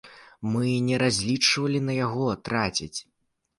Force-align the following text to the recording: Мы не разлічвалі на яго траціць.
Мы 0.53 0.71
не 0.85 0.95
разлічвалі 1.03 1.83
на 1.91 1.99
яго 1.99 2.27
траціць. 2.51 2.93